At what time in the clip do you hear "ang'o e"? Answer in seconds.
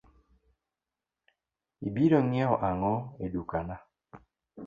2.69-3.25